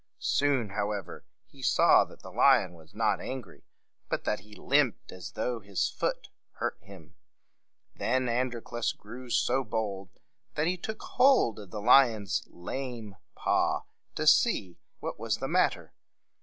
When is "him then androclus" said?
6.81-8.93